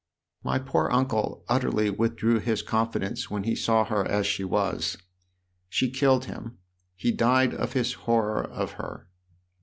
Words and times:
"My 0.43 0.57
poor 0.57 0.89
uncle 0.89 1.45
utterly 1.47 1.91
withdrew 1.91 2.39
his 2.39 2.63
confidence 2.63 3.29
when 3.29 3.43
he 3.43 3.53
saw 3.53 3.85
her 3.85 4.03
as 4.03 4.25
she 4.25 4.43
was. 4.43 4.97
She 5.69 5.91
killed 5.91 6.25
him 6.25 6.57
he 6.95 7.11
died 7.11 7.53
of 7.53 7.73
his 7.73 7.93
horror 7.93 8.43
of 8.43 8.71
her. 8.81 9.09